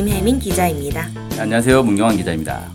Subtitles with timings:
[0.00, 1.08] 김혜민 기자입니다.
[1.28, 1.82] 네, 안녕하세요.
[1.82, 2.72] 문경환 기자입니다.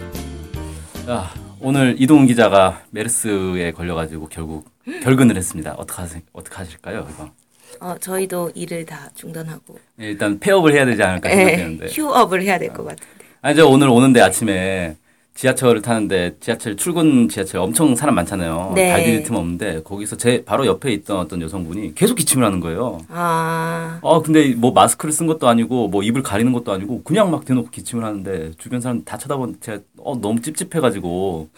[1.07, 4.69] 아, 오늘 이동훈 기자가 메르스에 걸려가지고 결국
[5.01, 5.73] 결근을 했습니다.
[5.73, 7.07] 어떡하세, 어떡하실까요?
[7.09, 7.31] 이거?
[7.79, 11.87] 어, 저희도 일을 다 중단하고 예, 일단 폐업을 해야 되지 않을까 네, 생각되는데.
[11.87, 13.09] 휴업을 해야 될 것 같은데.
[13.41, 14.95] 아니, 저 오늘 오는데 아침에
[15.35, 18.71] 지하철을 타는데 지하철 출근 지하철 엄청 사람 많잖아요.
[18.73, 18.89] 네.
[18.89, 22.99] 달릴 틈 없는데 거기서 제 바로 옆에 있던 어떤 여성분이 계속 기침을 하는 거예요.
[23.09, 27.43] 아, 아 근데 뭐 마스크를 쓴 것도 아니고 뭐 입을 가리는 것도 아니고 그냥 막
[27.43, 31.49] 대놓고 기침을 하는데 주변 사람 다 쳐다보는 제가 어 너무 찝찝해가지고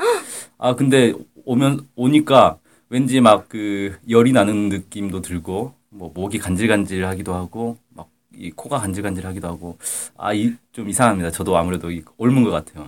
[0.58, 1.14] 아 근데
[1.46, 2.58] 오면 오니까
[2.90, 8.08] 왠지 막 그 열이 나는 느낌도 들고 뭐 목이 간질간질하기도 하고 막
[8.40, 9.78] 이 코가 간질간질하기도 하고
[10.18, 11.32] 아 이 좀 이상합니다.
[11.32, 12.88] 저도 아무래도 이 옮은 것 같아요.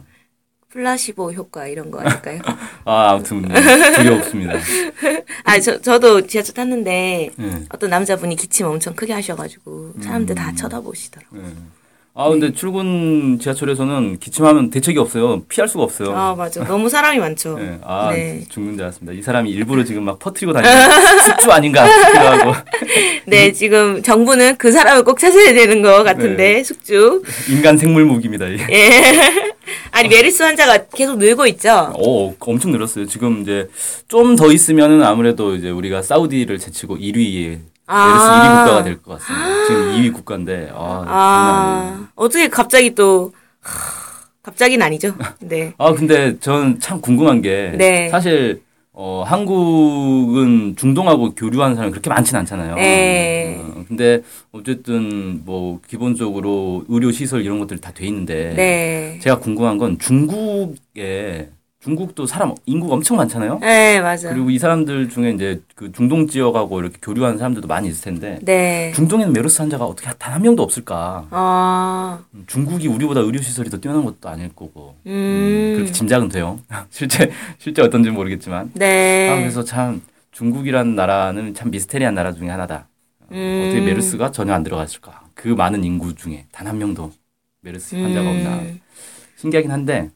[0.69, 2.41] 플라시보 효과 이런 거 아닐까요?
[2.85, 3.59] 아 아무튼 뭐
[3.95, 4.53] 두려웠습니다.
[5.43, 7.51] 아, 저, 저도 지하철 탔는데 예.
[7.69, 11.43] 어떤 남자분이 기침 엄청 크게 하셔가지고 사람들 다 쳐다보시더라고요.
[11.43, 11.78] 예.
[12.21, 15.41] 아 근데 출근 지하철에서는 기침하면 대책이 없어요.
[15.47, 16.11] 피할 수가 없어요.
[16.13, 16.65] 아, 맞아.
[16.65, 17.57] 너무 사람이 많죠.
[17.57, 18.43] 네, 아 네.
[18.49, 19.17] 죽는 줄 알았습니다.
[19.17, 20.75] 이 사람이 일부러 지금 막 퍼뜨리고 다니는
[21.23, 22.53] 숙주 아닌가 싶기도 하고
[23.25, 26.63] 네, 지금 정부는 그 사람을 꼭 찾아야 되는 것 같은데, 네.
[26.63, 27.23] 숙주.
[27.49, 28.47] 인간 생물 무기입니다.
[28.47, 28.65] 이게.
[28.69, 29.53] 예.
[29.91, 31.93] 아니, 메르스 환자가 계속 늘고 있죠?
[31.97, 33.05] 오, 엄청 늘었어요.
[33.05, 33.69] 지금 이제
[34.09, 37.59] 좀 더 있으면은 아무래도 이제 우리가 사우디를 제치고 1위에
[37.89, 38.07] 아.
[38.07, 39.65] 메르스 1위 국가가 될 것 같습니다.
[39.67, 41.03] 지금 2위 국가인데 아.
[41.07, 43.71] 아, 어떻게 갑자기 또, 하,
[44.43, 45.13] 갑자기는 아니죠.
[45.39, 45.73] 네.
[45.77, 48.09] 아 근데 저는 참 궁금한 게 네.
[48.09, 48.61] 사실
[48.93, 52.75] 어, 한국은 중동하고 교류하는 사람이 그렇게 많지는 않잖아요.
[52.75, 53.57] 네.
[53.61, 54.21] 어, 근데
[54.51, 59.19] 어쨌든 뭐 기본적으로 의료 시설 이런 것들 다 돼 있는데 네.
[59.21, 61.49] 제가 궁금한 건 중국에
[61.83, 63.59] 중국도 사람 인구가 엄청 많잖아요.
[63.59, 64.29] 네, 맞아.
[64.33, 68.91] 그리고 이 사람들 중에 이제 그 중동 지역하고 이렇게 교류하는 사람들도 많이 있을 텐데 네.
[68.93, 71.25] 중동에는 메르스 환자가 어떻게 단 한 명도 없을까?
[71.31, 75.73] 아, 중국이 우리보다 의료 시설이 더 뛰어난 것도 아닐 거고 음.
[75.75, 76.59] 그렇게 짐작은 돼요.
[76.91, 79.29] 실제 실제 어떤지 는 모르겠지만 네.
[79.29, 80.01] 아, 그래서 참
[80.31, 82.87] 중국이라는 나라는 참 미스테리한 나라 중에 하나다.
[83.31, 83.63] 음.
[83.65, 85.21] 어떻게 메르스가 전혀 안 들어갔을까?
[85.33, 87.11] 그 많은 인구 중에 단 한 명도
[87.61, 88.55] 메르스 환자가 없나?
[88.59, 88.79] 음.
[89.37, 90.09] 신기하긴 한데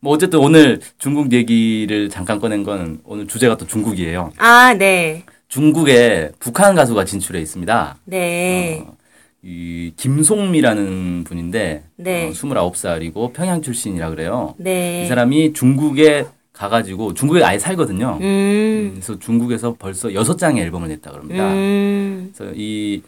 [0.00, 4.32] 뭐 어쨌든 오늘 중국 얘기를 잠깐 꺼낸 건 오늘 주제가 또 중국이에요.
[4.38, 5.24] 아, 네.
[5.48, 7.96] 중국에 북한 가수가 진출해 있습니다.
[8.04, 8.84] 네.
[8.86, 8.96] 어,
[9.42, 12.28] 이 김송미라는 분인데 네.
[12.28, 14.54] 어, 29살이고 평양 출신이라 그래요.
[14.58, 15.04] 네.
[15.04, 18.18] 이 사람이 중국에 가가지고 중국에 아예 살거든요.
[18.20, 18.90] 음.
[18.94, 21.52] 그래서 중국에서 벌써 여섯 장의 앨범을 냈다 그럽니다.
[21.52, 22.32] 음.
[22.36, 23.02] 그래서 이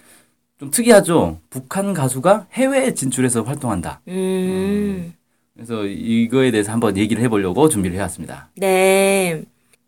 [0.58, 1.38] 좀 특이하죠.
[1.50, 4.00] 북한 가수가 해외에 진출해서 활동한다.
[4.08, 5.12] 음.
[5.58, 8.48] 그래서 이거에 대해서 한번 얘기를 해보려고 준비를 해왔습니다.
[8.54, 9.42] 네.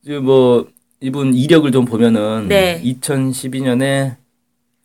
[0.05, 0.67] 지금 뭐
[1.01, 2.83] 이분 이력을 좀 보면은 네.
[2.83, 4.17] 2012년에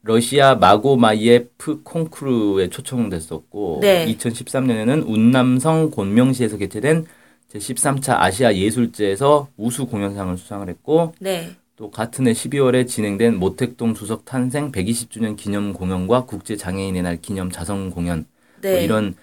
[0.04, 4.06] 러시아 마고마이에프 콩쿠르에 초청됐었고 네.
[4.16, 7.08] 2013년에는 운남성 곤명시에서 개최된
[7.52, 11.50] 제13차 아시아 예술제에서 우수 공연상을 수상을 했고 네.
[11.78, 17.50] 또 같은 해 12월에 진행된 모택동 주석 탄생 120주년 기념 공연과 국제 장애인의 날 기념
[17.50, 18.28] 자성 공연
[18.62, 18.74] 네.
[18.74, 19.16] 뭐 이런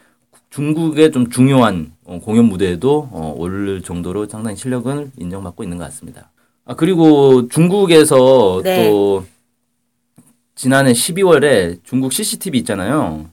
[0.52, 6.30] 중국의 좀 중요한 어, 공연 무대에도 어, 오를 정도로 상당히 실력을 인정받고 있는 것 같습니다.
[6.64, 8.84] 아 그리고 중국에서 네.
[8.84, 9.24] 또
[10.54, 13.28] 지난해 12월에 중국 CCTV 있잖아요.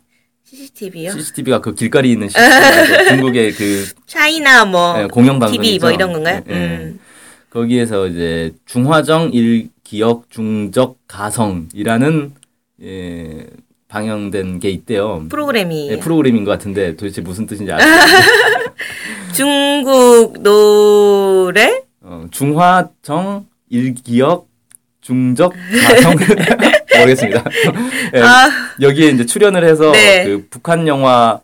[0.45, 1.11] CCTV요?
[1.11, 5.61] CCTV가 그 길거리 있는 CCTV 중국의 그 차이나 뭐 예, 공영 방송이죠.
[5.61, 6.41] TV 뭐 이런 건가요?
[6.49, 6.77] 예, 예.
[6.77, 6.99] 음.
[7.49, 12.33] 거기에서 이제 중화정 일기역 중적 가성이라는
[12.83, 13.47] 예,
[13.89, 15.25] 방영된 게 있대요.
[15.29, 17.87] 프로그램이 예, 프로그램인 것 같은데 도대체 무슨 뜻인지 알아요?
[19.33, 21.81] 중국 노래?
[22.01, 24.47] 어, 중화정 일기역
[25.01, 25.53] 중적
[25.87, 26.13] 가성
[26.99, 27.43] 모르겠습니다.
[28.13, 28.49] 예, 아,
[28.79, 30.23] 여기에 이제 출연을 해서 네.
[30.23, 31.39] 그 북한 영화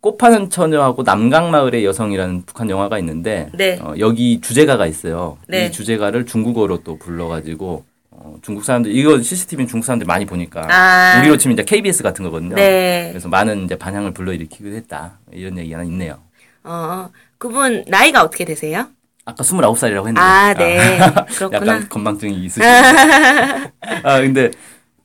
[0.00, 3.78] 꽃파는 처녀하고 남강마을의 여성이라는 북한 영화가 있는데 네.
[3.82, 5.36] 어, 여기 주제가가 있어요.
[5.46, 5.66] 네.
[5.66, 7.84] 이 주제가를 중국어로 또 불러가지고
[8.24, 11.18] 어, 중국 사람들 이거 CCTV는 중국 사람들 많이 보니까 아.
[11.18, 12.54] 우리로 치면 이제 KBS 같은 거거든요.
[12.54, 13.08] 네.
[13.10, 16.18] 그래서 많은 이제 반향을 불러일으키기도 했다 이런 얘기가 있네요.
[16.62, 18.86] 어, 그분 나이가 어떻게 되세요?
[19.24, 20.98] 아까 29살이라고 했는데 아, 네.
[21.36, 21.72] 그렇구나.
[21.74, 22.64] 약간 건망증이 있으시죠.
[24.04, 24.50] 아 근데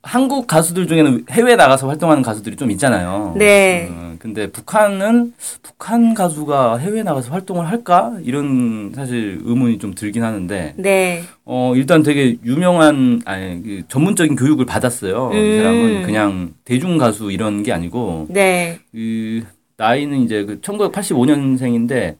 [0.03, 3.33] 한국 가수들 중에는 해외 나가서 활동하는 가수들이 좀 있잖아요.
[3.35, 3.91] 네.
[4.17, 10.73] 어, 근데 북한은 북한 가수가 해외 나가서 활동을 할까 이런 사실 의문이 좀 들긴 하는데
[10.77, 11.23] 네.
[11.45, 15.31] 어 일단 되게 유명한 아니 그 전문적인 교육을 받았어요.
[15.33, 15.57] 이 음.
[15.57, 18.79] 사람은 그냥 대중 가수 이런 게 아니고 네.
[18.91, 19.43] 그
[19.77, 22.17] 나이는 이제 그 1985년생인데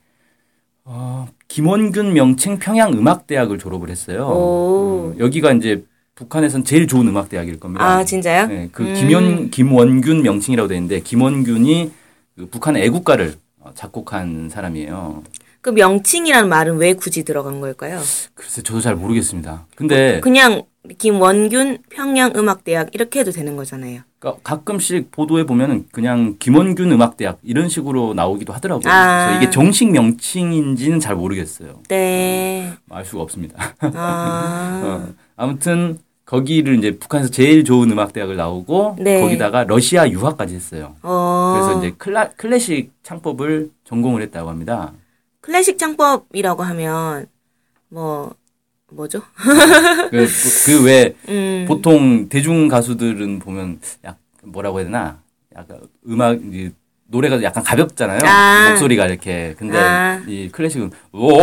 [0.86, 4.28] 어, 김원균 명칭 평양 음악대학을 졸업을 했어요.
[4.28, 5.14] 오.
[5.14, 5.84] 음, 여기가 이제
[6.18, 7.86] 북한에선 제일 좋은 음악 대학일 겁니다.
[7.86, 8.48] 아, 진짜요?
[8.48, 8.94] 네, 그 음.
[8.96, 11.92] 김원 김원균 명칭이라고 되어 있는데 김원균이
[12.36, 15.24] 그 북한의 애국가를 어, 작곡한 사람이에요.
[15.62, 18.00] 그 명칭이라는 말은 왜 굳이 들어간 걸까요?
[18.34, 19.68] 글쎄 저도 잘 모르겠습니다.
[19.75, 20.64] 근데 그냥
[20.98, 24.02] 김원균 평양음악대학 이렇게 해도 되는 거잖아요.
[24.18, 28.92] 그러니까 가끔씩 보도에 보면은 그냥 김원균 음악대학 이런 식으로 나오기도 하더라고요.
[28.92, 29.25] 아.
[29.28, 31.81] 그래서 이게 정식 명칭인지는 잘 모르겠어요.
[31.90, 32.74] 네.
[32.90, 33.75] 알 수가 없습니다.
[33.94, 34.81] 아.
[35.06, 39.22] 어, 아무튼 거기를 이제 북한에서 제일 좋은 음악 대학을 나오고 네.
[39.22, 40.96] 거기다가 러시아 유학까지 했어요.
[41.02, 41.54] 어.
[41.56, 44.92] 그래서 이제 클라, 클래식 창법을 전공을 했다고 합니다.
[45.40, 47.28] 클래식 창법이라고 하면
[47.88, 48.36] 뭐
[48.92, 49.22] 뭐죠?
[50.66, 51.66] 그왜 음.
[51.66, 55.22] 보통 대중 가수들은 보면 약 뭐라고 해야 되나?
[55.56, 55.80] 약간
[56.10, 56.72] 음악 이
[57.09, 58.19] 노래가 약간 가볍잖아요.
[58.24, 58.69] 아.
[58.69, 59.56] 목소리가 이렇게.
[59.57, 60.21] 근데 아.
[60.27, 61.42] 이 클래식은 오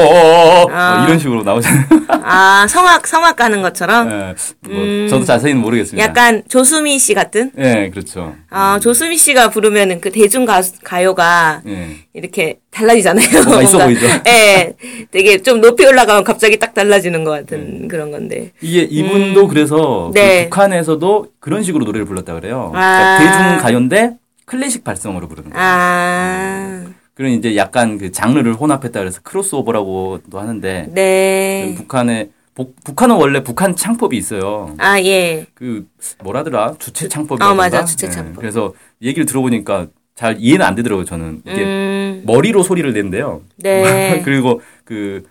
[0.70, 1.04] 아.
[1.06, 1.84] 이런 식으로 나오잖아요.
[2.22, 5.06] 아, 성악 성악 가는 것처럼 예, 뭐 음.
[5.08, 6.06] 저도 자세히는 모르겠습니다.
[6.06, 7.50] 약간 조수미 씨 같은?
[7.58, 8.34] 예, 그렇죠.
[8.50, 11.96] 아, 조수미 씨가 부르면은 그 대중 가수, 가요가 예.
[12.12, 13.26] 이렇게 달라지잖아요.
[13.44, 14.06] 뭔가 있어 보이죠?
[14.26, 14.74] 예.
[15.10, 18.52] 되게 좀 높이 올라가면 갑자기 딱 달라지는 것 같은 그런 건데.
[18.60, 20.44] 이게 이분도 그래서 그 네.
[20.44, 22.70] 북한에서도 그런 식으로 노래를 불렀다 그래요.
[22.74, 23.18] 아.
[23.18, 25.64] 그러니까 대중 가요인데 클래식 발성으로 부르는 거예요.
[25.66, 26.84] 아.
[27.14, 31.74] 그런 이제 약간 그 장르를 혼합했다 그래서 크로스오버라고도 하는데 네.
[31.76, 34.74] 북한에 복- 북한은 원래 북한 창법이 있어요.
[34.78, 35.46] 아, 예.
[35.54, 35.86] 그
[36.22, 37.84] 뭐라더라 주체 창법이라고 어, 맞아.
[37.84, 38.36] 주체 창법.
[38.40, 41.04] 그래서 얘기를 들어보니까 잘 이해는 안 되더라고요.
[41.04, 42.22] 저는 이게 음.
[42.26, 43.42] 머리로 소리를 낸대요.
[43.56, 44.22] 네.
[44.24, 45.24] 그리고 그,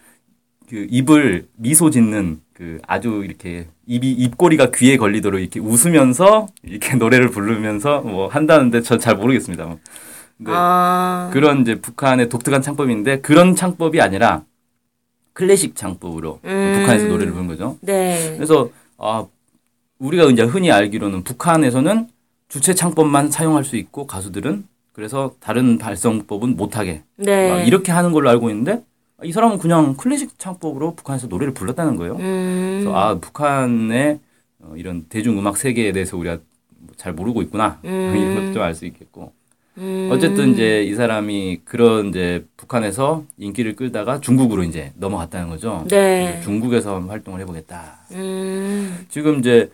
[0.69, 7.29] 그 입을 미소 짓는 그 아주 이렇게 입이 입꼬리가 귀에 걸리도록 이렇게 웃으면서 이렇게 노래를
[7.29, 9.65] 부르면서 뭐 한다는데 전 잘 모르겠습니다.
[9.65, 9.79] 뭐.
[10.37, 11.29] 근데 아.
[11.33, 14.43] 그런 이제 북한의 독특한 창법인데 그런 창법이 아니라
[15.33, 16.75] 클래식 창법으로 음.
[16.79, 17.77] 북한에서 노래를 부른 거죠.
[17.81, 18.33] 네.
[18.37, 19.25] 그래서 아
[19.99, 22.07] 우리가 이제 흔히 알기로는 북한에서는
[22.47, 27.49] 주체 창법만 사용할 수 있고 가수들은 그래서 다른 발성법은 못하게 네.
[27.49, 28.81] 막 이렇게 하는 걸로 알고 있는데
[29.23, 32.15] 이 사람은 그냥 클래식 창법으로 북한에서 노래를 불렀다는 거예요.
[32.15, 32.79] 음.
[32.81, 34.19] 그래서 아 북한의
[34.59, 36.37] 어, 이런 대중음악 세계에 대해서 우리가
[36.97, 38.15] 잘 모르고 있구나 음.
[38.15, 39.33] 이런 것도 좀 알 수 있겠고
[39.77, 40.09] 음.
[40.11, 45.85] 어쨌든 이제 이 사람이 그런 이제 북한에서 인기를 끌다가 중국으로 이제 넘어갔다는 거죠.
[45.89, 46.39] 네.
[46.43, 47.99] 중국에서 활동을 해보겠다.
[48.11, 49.05] 음.
[49.09, 49.71] 지금 이제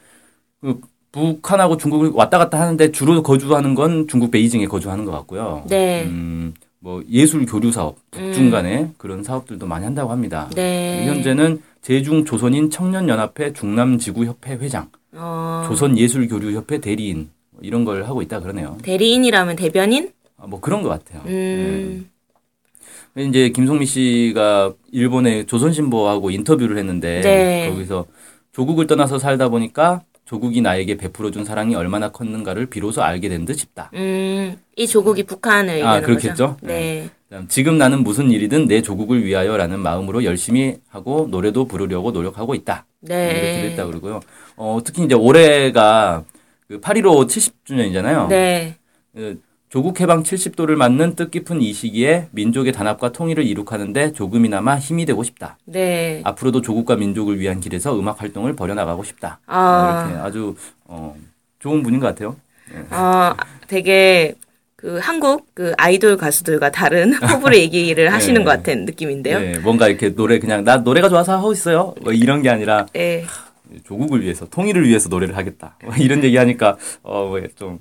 [0.62, 0.80] 그
[1.12, 5.64] 북한하고 중국을 왔다 갔다 하는데 주로 거주하는 건 중국 베이징에 거주하는 것 같고요.
[5.68, 6.04] 네.
[6.06, 10.50] 음, 뭐 예술 교류 사업, 북중 간의 그런 사업들도 많이 한다고 합니다.
[10.56, 11.06] 네.
[11.08, 15.64] 현재는 제중 조선인 청년연합회 중남지구협회 회장, 어.
[15.68, 18.78] 조선예술교류협회 대리인 뭐 이런 걸 하고 있다 그러네요.
[18.82, 20.12] 대리인이라면 대변인?
[20.38, 21.22] 아, 뭐 그런 것 같아요.
[21.26, 22.10] 음.
[23.14, 23.24] 네.
[23.26, 27.70] 이제 김송미 씨가 일본의 조선신보하고 인터뷰를 했는데 네.
[27.70, 28.06] 거기서
[28.54, 33.90] 조국을 떠나서 살다 보니까 조국이 나에게 베풀어준 사랑이 얼마나 컸는가를 비로소 알게 된 듯 싶다.
[33.96, 34.56] 음.
[34.76, 36.30] 이 조국이 북한을 아, 그렇겠죠?
[36.30, 36.58] 거죠?
[36.62, 37.10] 네.
[37.28, 42.86] 그다음, 지금 나는 무슨 일이든 내 조국을 위하여라는 마음으로 열심히 하고 노래도 부르려고 노력하고 있다.
[43.00, 43.32] 네.
[43.32, 44.20] 이렇게 됐다 그러고요.
[44.56, 46.24] 어, 특히 이제 올해가
[46.70, 47.26] 그8.15
[47.66, 48.28] 70주년이잖아요.
[48.28, 48.76] 네.
[49.70, 55.58] 조국 해방 70도를 맞는 뜻깊은 이 시기에 민족의 단합과 통일을 이룩하는데 조금이나마 힘이 되고 싶다.
[55.66, 56.22] 네.
[56.24, 59.40] 앞으로도 조국과 민족을 위한 길에서 음악 활동을 벌여나가고 싶다.
[59.46, 60.08] 아.
[60.08, 61.16] 이렇게 아주 어,
[61.60, 62.36] 좋은 분인 것 같아요.
[62.90, 63.36] 어,
[63.68, 64.34] 되게
[64.76, 68.44] 그 한국 그 아이돌 가수들과 다른 호불호 얘기를 하시는 네.
[68.44, 69.40] 것 같은 느낌인데요.
[69.40, 71.94] 네, 뭔가 이렇게 노래 그냥 나 노래가 좋아서 하고 있어요.
[72.02, 73.26] 뭐 이런 게 아니라 네.
[73.84, 75.78] 조국을 위해서 통일을 위해서 노래를 하겠다.
[75.84, 77.80] 뭐 이런 얘기하니까 어좀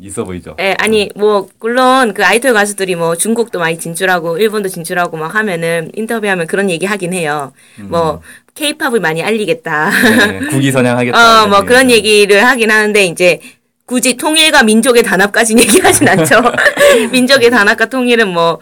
[0.00, 0.56] 있어 보이죠.
[0.60, 5.90] 예, 아니 뭐 물론 그 아이돌 가수들이 뭐 중국도 많이 진출하고 일본도 진출하고 막 하면은
[5.94, 7.52] 인터뷰하면 그런 얘기 하긴 해요.
[7.78, 8.20] 뭐
[8.54, 9.90] 케이팝을 많이 알리겠다.
[10.26, 11.16] 네, 국위 선양하겠다.
[11.44, 12.08] 어, 뭐 그런 얘기하죠.
[12.08, 13.40] 얘기를 하긴 하는데 이제
[13.86, 16.42] 굳이 통일과 민족의 단합까지는 얘기하진 않죠.
[17.10, 18.60] 민족의 단합과 통일은 뭐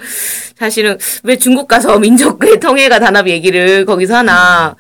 [0.57, 4.77] 사실은 왜 중국 가서 민족의 통일과 단합 얘기를 거기서 하나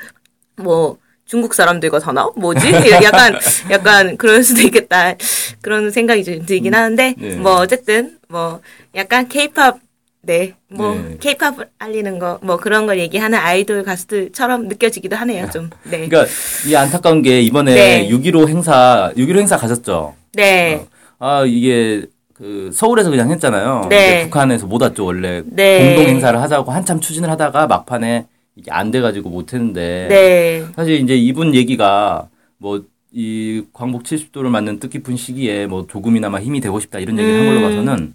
[0.56, 2.72] 뭐 중국 사람들과 단합 뭐지?
[3.02, 3.38] 약간
[3.70, 5.14] 약간 그럴 수도 있겠다
[5.60, 7.36] 그런 생각이 좀 들긴 하는데 네.
[7.36, 8.60] 뭐 어쨌든 뭐
[8.94, 9.80] 약간 케이팝
[10.22, 11.16] 네, 뭐 네.
[11.20, 15.70] 케이팝을 알리는 거, 뭐 그런 걸 얘기하는 아이돌 가수들처럼 느껴지기도 하네요, 좀.
[15.84, 16.26] 네, 그러니까
[16.66, 18.08] 이 안타까운 게 이번에 네.
[18.08, 20.16] 6.15 행사 6.15 행사 가셨죠.
[20.32, 20.84] 네,
[21.20, 23.86] 아 이게 그 서울에서 그냥 했잖아요.
[23.88, 24.24] 네.
[24.24, 25.94] 북한에서 못 왔죠 원래 네.
[25.94, 28.26] 공동 행사를 하자고 한참 추진을 하다가 막판에
[28.56, 32.82] 이게 안 돼가지고 못 했는데 네, 사실 이제 이분 얘기가 뭐
[33.18, 37.60] 이 광복 70도를 맞는 뜻깊은 시기에 뭐 조금이나마 힘이 되고 싶다 이런 얘기를 한 걸로
[37.60, 37.62] 음.
[37.70, 38.14] 봐서는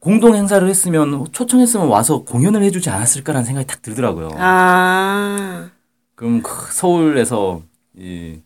[0.00, 4.30] 공동 행사를 했으면 초청했으면 와서 공연을 해주지 않았을까라는 생각이 딱 들더라고요.
[4.36, 5.70] 아,
[6.16, 7.62] 그럼 그 서울에서
[7.96, 8.38] 이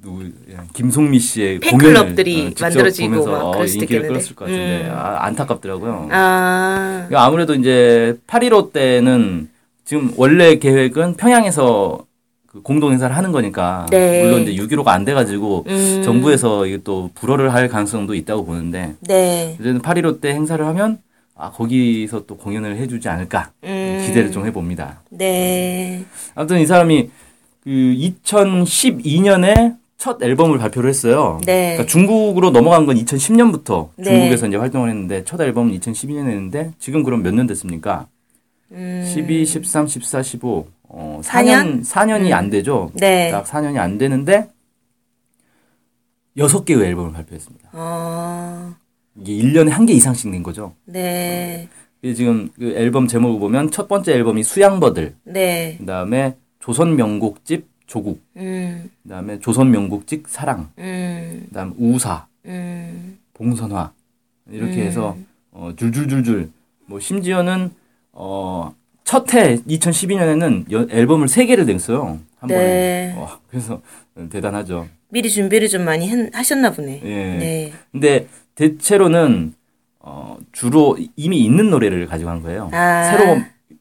[0.00, 4.08] 누구 예, 김송미 씨의 팬클럽들이 어, 직접 만들어지고 보면서 막 어, 그럴 수도 인기를.
[4.08, 4.90] 끌었을 것 같은데 음.
[4.90, 6.08] 아, 안타깝더라고요.
[6.12, 9.50] 아, 그러니까 아무래도 이제 8.15 때는
[9.84, 12.04] 지금 원래 계획은 평양에서
[12.46, 14.22] 그 공동 행사를 하는 거니까 네.
[14.22, 16.02] 물론 이제 6.15가 안 돼가지고 음.
[16.04, 20.98] 정부에서 이게 또 불허를 할 가능성도 있다고 보는데 네, 이제는 8.15 때 행사를 하면
[21.36, 24.02] 아 거기서 또 공연을 해주지 않을까 음.
[24.06, 25.00] 기대를 좀 해봅니다.
[25.10, 26.04] 네,
[26.36, 27.10] 아무튼 이 사람이
[27.64, 31.40] 그 2012년에 첫 앨범을 발표를 했어요.
[31.46, 31.72] 네.
[31.72, 34.04] 그러니까 중국으로 넘어간 건 2010년부터 네.
[34.04, 38.06] 중국에서 이제 활동을 했는데 첫 앨범은 2012년에 했는데 지금 그럼 몇 년 됐습니까?
[38.74, 39.04] 음.
[39.06, 40.66] 12, 13, 14, 15.
[40.88, 41.82] 어, 4년?
[41.82, 42.90] 4년 4년이 안 되죠.
[42.94, 44.48] 네, 딱 4년이 안 되는데
[46.36, 47.70] 여섯 개의 앨범을 발표했습니다.
[47.72, 48.74] 어,
[49.20, 50.74] 이게 1년에 한 개 이상씩 낸 거죠.
[50.84, 51.68] 네,
[52.02, 58.20] 이게 지금 그 앨범 제목을 보면 첫 번째 앨범이 수양버들, 네, 그다음에 조선 명곡집 조국,
[58.36, 63.92] 음, 그다음에 조선 명곡집 사랑, 음, 그다음 우사, 음, 봉선화
[64.50, 64.86] 이렇게 음.
[64.86, 65.16] 해서
[65.52, 66.50] 어, 줄줄줄줄
[66.86, 67.70] 뭐 심지어는
[68.14, 73.12] 어, 첫해 2012년에는 앨범을 세 개를 냈어요 한 네.
[73.14, 73.14] 번에.
[73.16, 73.80] 어, 그래서
[74.30, 74.88] 대단하죠.
[75.08, 77.00] 미리 준비를 좀 많이 했, 하셨나 보네.
[77.04, 77.08] 예.
[77.38, 79.54] 네, 근데 대체로는
[80.00, 82.70] 어, 주로 이미 있는 노래를 가지고 한 거예요.
[82.72, 83.04] 아.
[83.04, 83.40] 새로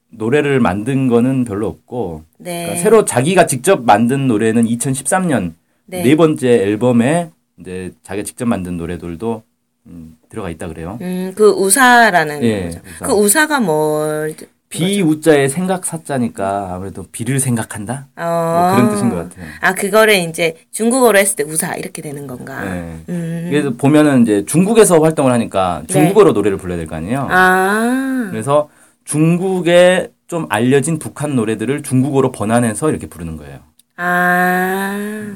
[0.10, 5.54] 노래를 만든 거는 별로 없고 네, 그러니까 새로 자기가 직접 만든 노래는 2013년
[5.86, 6.04] 네.
[6.04, 6.16] 네.
[6.16, 9.44] 번째 앨범에 이제 자기가 직접 만든 노래들도
[9.88, 10.98] 음, 들어가 있다 그래요.
[11.02, 12.80] 음, 그 우사라는 예, 거죠.
[12.96, 13.06] 우사.
[13.06, 14.36] 그 우사가 뭘?
[14.70, 19.46] 비우자의 생각 사자니까 아무래도 비를 생각한다 어, 뭐 그런 뜻인 것 같아요.
[19.62, 22.64] 아 그거를 이제 중국어로 했을 때 우사 이렇게 되는 건가?
[22.64, 22.98] 네.
[23.10, 23.48] 음.
[23.52, 27.22] 그래서 보면은 이제 중국에서 활동을 하니까 중국어로 노래를 불러야 될 거 아니에요.
[27.28, 27.28] 네.
[27.30, 28.70] 아, 그래서
[29.06, 33.60] 중국에 좀 알려진 북한 노래들을 중국어로 번안해서 이렇게 부르는 거예요.
[33.98, 35.36] 아,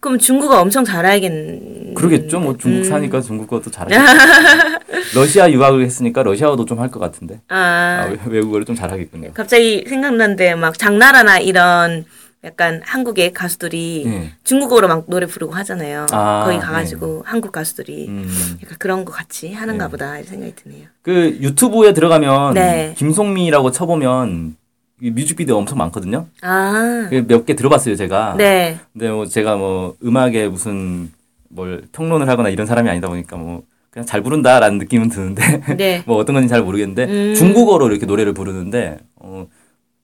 [0.00, 1.94] 그럼 중국어 엄청 잘 알겠.
[1.94, 2.40] 그러겠죠.
[2.40, 2.84] 뭐 중국 음.
[2.84, 4.02] 사니까 중국어도 잘하겠죠.
[5.14, 7.40] 러시아 유학을 했으니까 러시아어도 좀 할 것 같은데.
[7.48, 9.32] 아, 아, 외- 외국어를 좀 잘하겠군요.
[9.34, 12.04] 갑자기 생각난데 막 장나라나 이런
[12.42, 14.32] 약간 한국의 가수들이 네.
[14.44, 16.06] 중국어로 막 노래 부르고 하잖아요.
[16.12, 18.56] 아, 거기 가가지고 한국 가수들이 음.
[18.64, 19.90] 약간 그런 거 같이 하는가 네.
[19.90, 20.86] 보다 생각이 드네요.
[21.02, 22.94] 그 유튜브에 들어가면 네.
[22.96, 24.59] 김송미라고 쳐보면 이
[25.02, 26.26] 뮤직비디오 엄청 많거든요.
[26.42, 28.34] 아, 몇 개 들어봤어요, 제가.
[28.36, 31.10] 네, 근데 뭐 제가 뭐 음악에 무슨
[31.48, 35.42] 뭘 평론을 하거나 이런 사람이 아니다 보니까 뭐 그냥 잘 부른다라는 느낌은 드는데
[35.76, 36.02] 네.
[36.06, 37.34] 뭐 어떤 건지 잘 모르겠는데 음.
[37.34, 39.46] 중국어로 이렇게 노래를 부르는데 어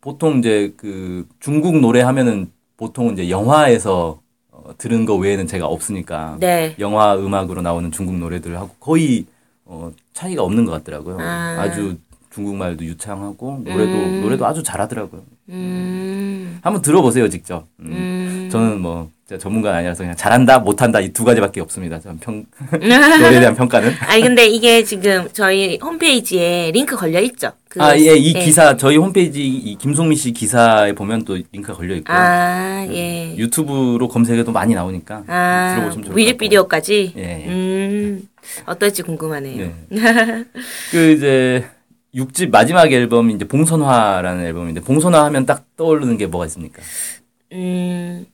[0.00, 6.36] 보통 이제 그 중국 노래 하면은 보통 이제 영화에서 어, 들은 거 외에는 제가 없으니까
[6.40, 6.74] 네.
[6.80, 9.26] 영화 음악으로 나오는 중국 노래들을 하고 거의
[9.64, 11.18] 어 차이가 없는 것 같더라고요.
[11.20, 11.56] 아.
[11.60, 11.96] 아주
[12.40, 14.20] 중국말도 유창하고 노래도 음.
[14.22, 15.22] 노래도 아주 잘하더라고요.
[15.48, 17.66] 음, 한번 들어보세요 직접.
[17.80, 17.86] 음.
[17.90, 18.48] 음.
[18.52, 21.98] 저는 뭐 제가 전문가는 아니라서 그냥 잘한다 못한다 이 두 가지밖에 없습니다.
[21.98, 23.90] 저는 평 노래에 대한 평가는.
[24.00, 27.52] 아니 근데 이게 지금 저희 홈페이지에 링크 걸려 있죠.
[27.68, 28.44] 그, 아, 예, 이 예.
[28.44, 32.16] 기사 저희 홈페이지 이 김송미 씨 기사에 보면 또 링크가 걸려 있고요.
[32.16, 33.34] 아, 예.
[33.36, 37.12] 유튜브로 검색해도 많이 나오니까 아, 들어보시면 좋을 것 뮤직비디오까지.
[37.16, 37.46] 예, 예.
[37.48, 38.28] 음,
[38.66, 39.56] 어떨지 궁금하네요.
[39.88, 40.44] 네.
[40.90, 41.64] 그 이제
[42.16, 46.82] 6집 마지막 앨범이 이제 봉선화라는 앨범인데 봉선화 하면 딱 떠오르는 게 뭐가 있습니까?
[47.52, 48.26] 음,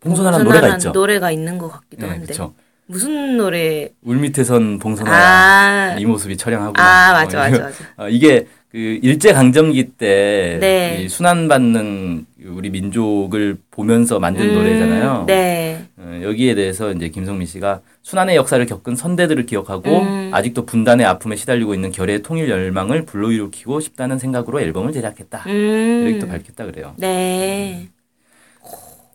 [0.00, 0.90] 봉선화라는 노래가 있죠.
[0.90, 2.26] 노래가 있는 것 같기도 네, 한데.
[2.26, 2.54] 그렇죠.
[2.86, 3.88] 무슨 노래?
[4.02, 6.82] 울 밑에선 봉선화야 아, 이 모습이 처량하구나.
[6.82, 7.84] 아, 맞아, 어, 맞아, 맞아.
[7.96, 11.02] 어, 이게 그 일제 강점기 때 네.
[11.04, 15.26] 이 순환받는 우리 민족을 보면서 만든 음, 노래잖아요.
[15.28, 15.84] 네.
[15.96, 20.30] 어, 여기에 대해서 이제 김성민 씨가 순환의 역사를 겪은 선대들을 기억하고 음.
[20.34, 25.44] 아직도 분단의 아픔에 시달리고 있는 결의 통일 열망을 불러일으키고 싶다는 생각으로 앨범을 제작했다.
[25.48, 26.94] 이렇게 또 음, 밝혔다 그래요.
[26.96, 27.90] 네.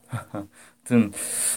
[0.89, 1.11] 하여튼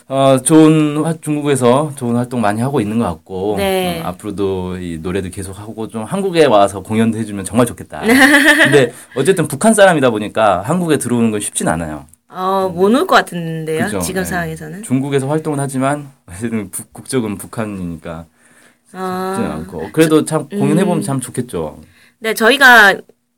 [0.08, 4.00] 어, 좋은 화- 중국에서 좋은 활동 많이 하고 있는 것 같고 네.
[4.04, 8.00] 어, 앞으로도 이 노래도 계속 하고 좀 한국에 와서 공연도 해주면 정말 좋겠다.
[8.64, 12.06] 근데 어쨌든 북한 사람이다 보니까 한국에 들어오는 건 쉽진 않아요.
[12.28, 13.84] 어, 못 올 것 같은데요.
[13.86, 14.00] 그죠?
[14.00, 14.28] 지금 네.
[14.28, 14.82] 상황에서는.
[14.82, 18.26] 중국에서 활동은 하지만 어쨌든 북- 국적은 북한이니까
[18.92, 19.34] 아.
[19.36, 21.78] 쉽지는 않고 그래도 참 공연해 보면 참 좋겠죠.
[22.20, 22.94] 네, 저희가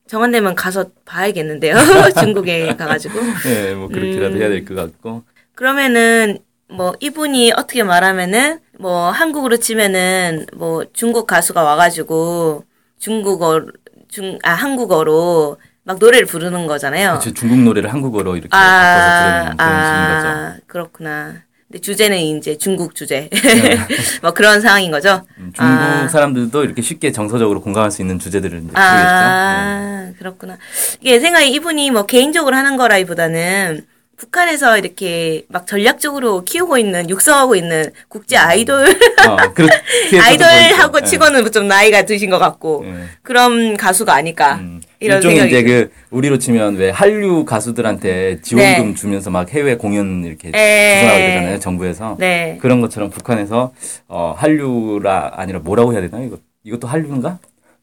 [0.06, 1.74] 정한되면 가서 봐야겠는데요.
[2.20, 3.18] 중국에 가가지고.
[3.46, 4.40] 예, 뭐 그렇게라도 음.
[4.40, 5.22] 해야 될 것 같고.
[5.54, 12.64] 그러면은 뭐 이분이 어떻게 말하면은 뭐 한국으로 치면은 뭐 중국 가수가 와가지고
[12.98, 13.64] 중국어
[14.08, 17.10] 중 아 한국어로 막 노래를 부르는 거잖아요.
[17.10, 17.34] 그렇죠.
[17.34, 20.28] 중국 노래를 한국어로 이렇게 아, 바꿔서 부르는 그런 식인 거죠.
[20.28, 21.34] 아, 그렇구나.
[21.68, 23.28] 근데 주제는 이제 중국 주제.
[23.30, 23.76] 네.
[24.22, 25.22] 뭐 그런 상황인 거죠.
[25.38, 26.08] 음, 중국 아.
[26.08, 28.82] 사람들도 이렇게 쉽게 정서적으로 공감할 수 있는 주제들을 이제 부르겠죠.
[28.82, 28.96] 네.
[28.96, 30.56] 아, 그렇구나.
[31.00, 33.84] 이게 생각에 이분이 뭐 개인적으로 하는 거라기보다는
[34.16, 38.86] 북한에서 이렇게 막 전략적으로 키우고 있는, 육성하고 있는 국제 아이돌,
[39.28, 39.36] 어,
[40.22, 41.06] 아이돌하고 보이죠.
[41.06, 43.04] 치고는 좀 나이가 드신 것 같고, 예, 예.
[43.22, 44.56] 그런 가수가 아닐까.
[44.56, 45.54] 음, 이런 일종의 생각이.
[45.54, 48.94] 이제 그 우리로 치면 왜 한류 가수들한테 지원금 네.
[48.94, 51.00] 주면서 막 해외 공연 이렇게 에.
[51.00, 52.58] 주선하고 이러잖아요 정부에서 네.
[52.60, 53.72] 그런 것처럼 북한에서
[54.08, 57.38] 어 한류라 아니라 뭐라고 해야 되나 이거 이것도 한류인가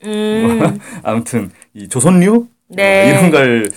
[0.05, 3.03] 음, 아무튼 이 조선류 네.
[3.03, 3.69] 어, 이런 걸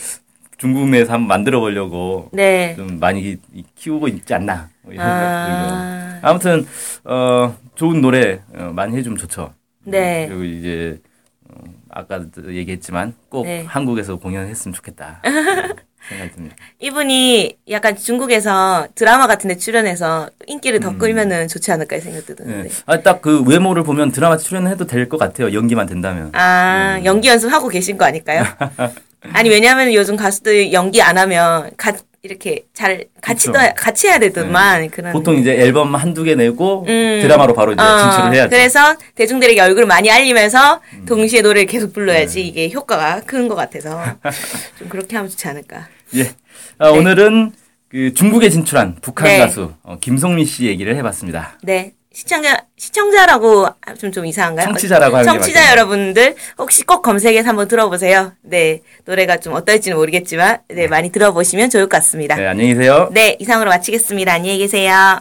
[0.64, 2.74] 중국 내에서 한번 만들어 보려고 네.
[2.74, 5.06] 좀 많이 이- 키우고 있지 않나 뭐 이런.
[5.06, 6.66] 아, 아무튼
[7.04, 9.52] 어 좋은 노래 어, 많이 해주면 좋죠.
[9.84, 10.24] 네.
[10.26, 11.02] 그리고 이제
[11.50, 13.64] 어, 아까도 얘기했지만 꼭 네.
[13.68, 15.20] 한국에서 공연했으면 좋겠다
[16.08, 16.56] 생각이 듭니다.
[16.80, 22.56] 이분이 약간 중국에서 드라마 같은 데 출연해서 인기를 더 끌면은 좋지 않을까 이 생각도 드는데.
[22.58, 22.62] 음.
[22.68, 22.74] 네.
[22.86, 25.52] 아딱 그 외모를 보면 드라마 출연해도 될 것 같아요.
[25.52, 26.30] 연기만 된다면.
[26.32, 27.04] 아, 음.
[27.04, 28.44] 연기 연습 하고 계신 거 아닐까요?
[29.32, 33.50] 아니, 왜냐면 요즘 가수들 연기 안 하면 가, 이렇게 잘 같이.
[33.50, 33.68] 네.
[33.68, 35.12] 더, 같이 해야 되더만 그런.
[35.12, 37.18] 보통 이제 앨범 한두 개 내고 음.
[37.20, 38.48] 드라마로 바로 이제 어, 진출을 해야죠.
[38.48, 38.50] 음.
[38.50, 42.46] 그래서 대중들에게 얼굴을 많이 알리면서 동시에 노래를 계속 불러야지 네.
[42.48, 44.02] 이게 효과가 큰 것 같아서
[44.78, 45.88] 좀 그렇게 하면 좋지 않을까.
[46.16, 46.30] 예.
[46.78, 47.52] 아, 오늘은
[47.90, 49.38] 그 중국에 진출한 북한 네.
[49.38, 51.58] 가수 어, 김성민 씨 얘기를 해봤습니다.
[51.62, 51.92] 네.
[52.14, 53.68] 시청자, 시청자라고
[53.98, 54.66] 좀, 좀 이상한가요?
[54.66, 55.72] 청취자라고 하는 게 청취자.
[55.72, 58.32] 여러분들, 혹시 꼭 검색해서 한번 들어보세요.
[58.42, 58.80] 네.
[59.04, 60.86] 노래가 좀 어떨지는 모르겠지만, 네.
[60.86, 62.36] 많이 들어보시면 좋을 것 같습니다.
[62.36, 63.10] 네, 안녕히 계세요.
[63.12, 64.32] 네, 이상으로 마치겠습니다.
[64.32, 65.20] 안녕히 계세요.